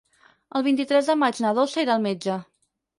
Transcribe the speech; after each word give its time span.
El 0.59 0.65
vint-i-tres 0.69 1.11
de 1.13 1.17
maig 1.25 1.43
na 1.47 1.55
Dolça 1.61 1.87
irà 1.87 1.97
al 2.01 2.07
metge. 2.11 2.43